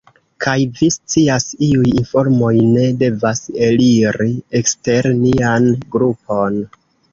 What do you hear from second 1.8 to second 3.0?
informoj ne